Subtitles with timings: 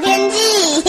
[0.00, 0.82] 天气。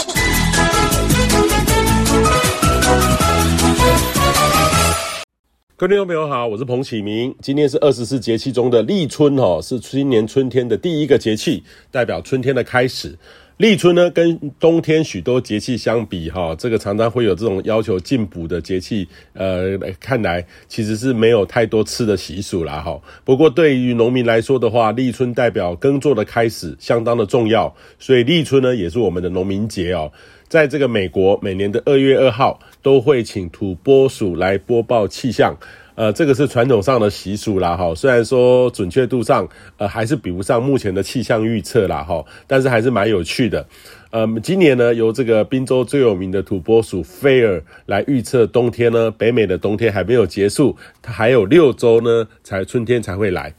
[5.75, 7.33] 各位听众朋友好，我是彭启明。
[7.41, 13.17] 今天是二十四节气中的立春，哦，是今年春天的第一个节气，代表春天的开始。
[13.59, 22.97] 立春呢，跟冬天许多节气相比，哈，这个常常会有这种要求进补的节气，呃，看来其实是没有太多吃的习俗啦，哈。
[23.25, 30.09] 不过对于农民来说的话，立春代表耕作的开始，相当的重要，所以立春呢，也是我们的农民节哦。
[30.47, 35.53] 在这个美国，每年的二月二号都会请土拨鼠来播报气象。
[35.99, 37.93] 呃，这个是传统上的习俗啦，哈。
[37.93, 39.45] 虽然说准确度上，
[39.75, 42.23] 呃，还是比不上目前的气象预测啦，哈。
[42.47, 43.67] 但是还是蛮有趣的。
[44.11, 53.53] 呃，今年呢，由这个滨州最有名的土拨鼠菲尔来预测冬天呢，北美的冬天还没有结束，它还有六周呢，才春天才会来。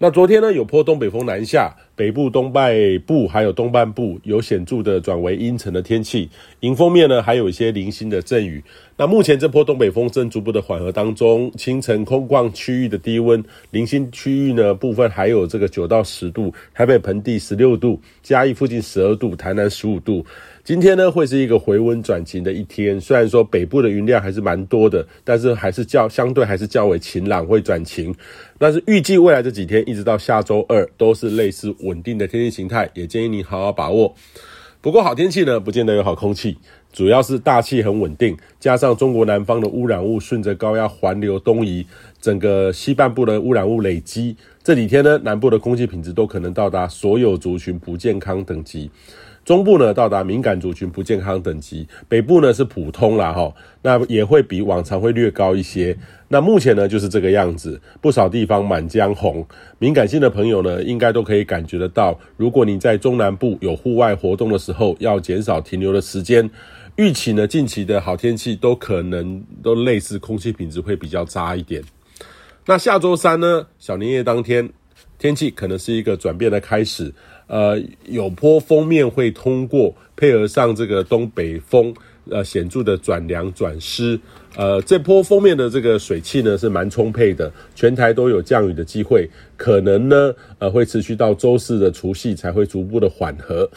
[0.00, 2.72] 那昨天呢，有波东北风南下，北部、东半
[3.04, 6.30] 部还有东半部有显著的转为阴沉的天气。
[6.60, 8.62] 迎风面呢，还有一些零星的阵雨。
[8.96, 20.24] 那目前这波东北风正逐步的缓和当中，清晨空旷区域的低温，零星区域呢部分还有这个九到十度，台北盆地十六度，嘉义附近十二度，台南十五度。
[20.68, 23.00] 今天呢，会是一个回温转晴的一天。
[23.00, 28.14] 虽然说北部的云量还是蛮多的，但是还是较相对还是较为晴朗，会转晴。
[28.58, 34.14] 但是预计未来这几天，一直到下周二，都是类似稳定的天气形态，也建议你好好把握。
[34.82, 36.58] 不过好天气呢，不见得有好空气，
[36.98, 41.86] 主要是大气很稳定，加上中国南方的污染物顺着高压环流东移，
[42.20, 48.90] 整个西半部的污染物累积，这几天呢，南部的空气品质都可能到达所有族群不健康等级。
[49.44, 55.96] 中部呢，到达敏感族群不健康等级，北部呢是普通啦哈，那也会比往常会略高一些。
[56.26, 59.46] 那目前呢就是这个样子，不少地方满江红，
[59.78, 62.18] 敏感性的朋友呢应该都可以感觉得到。
[62.36, 66.50] 如果你在中南部有户外活动的时候，要减少停留的时间。
[66.98, 71.80] 预期呢近期的好天气都可能都类似空气品质会比较差一点。
[72.66, 74.68] 那下周三呢，小年夜当天，
[75.16, 77.14] 天气可能是一个转变的开始。
[77.48, 81.92] 呃，有波锋面会通过，配合上这个东北风，
[82.30, 84.18] 呃，显著的转凉转湿。
[84.56, 93.68] 呃，这波锋面的这个水汽呢是蛮充沛的，全台都有降雨的机会，可能呢，呃，会持续到周四的除夕才会逐步的缓和。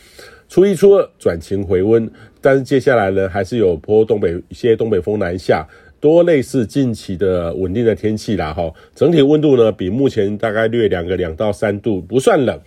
[0.49, 2.09] 初一、初二转晴回温，
[2.41, 5.65] 但是接下来呢，还是有波东北一些东北风南下，
[6.01, 8.53] 多类似近期的稳定的天气啦。
[8.53, 12.59] 哈，整体温度呢比目前大概略凉个两到三度，不算冷。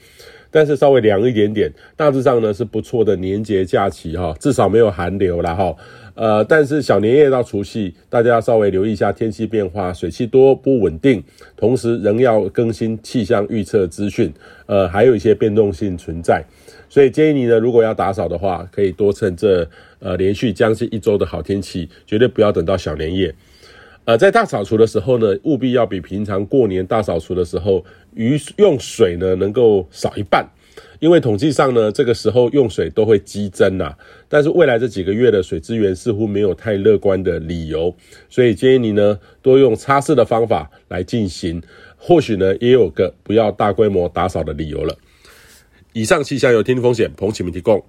[0.55, 5.75] 但是稍微凉一点点，大致上呢是不错的年节假期哈，至少没有寒流啦哈。
[6.15, 11.21] 呃，但是小年夜到除夕，大家要稍微留意一下天气变化，水汽多不稳定，
[11.57, 14.33] 同时仍要更新气象预测资讯，
[14.67, 16.45] 呃，还有一些变动性存在，
[16.89, 23.35] 所以建议你呢，如果要打扫的话，可以多趁这呃连续将近一周的好天气，绝对不要等到小年夜。
[24.07, 27.83] 呃，在大扫除的时候呢，务必要比平常过年大扫除的时候，
[28.15, 30.47] 余用水呢能够少一半，
[31.01, 33.95] 因为统计上呢，这个时候用水都会激增呐。
[34.29, 37.95] 但是未来这几个月的水资源似乎没有太乐观的理由，
[38.29, 41.63] 所以建议你呢多用擦拭的方法来进行，
[41.97, 44.95] 或许呢也有个不要大规模打扫的理由了。
[45.95, 47.83] 以上气象由天气风险彭启明提供。